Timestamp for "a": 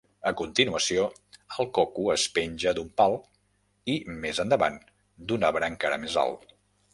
0.29-0.31